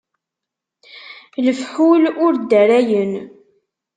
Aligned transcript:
Lefḥul 1.45 2.03
ur 2.25 2.33
ddarayen. 2.35 3.13